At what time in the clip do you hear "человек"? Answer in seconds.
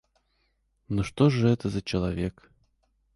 1.83-2.49